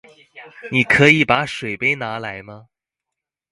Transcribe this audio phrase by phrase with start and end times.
[0.71, 2.69] 你可以把水杯拿来吗？